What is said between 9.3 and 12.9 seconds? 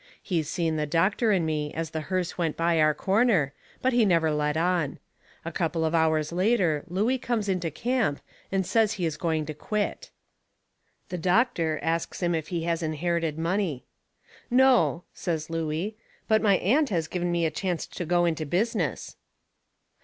to quit. The doctor asts him if he has